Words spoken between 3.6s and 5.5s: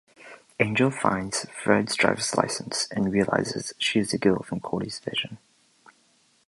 she is the girl from Cordy's vision.